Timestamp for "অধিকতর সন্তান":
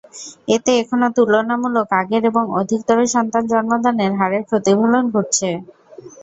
2.59-3.43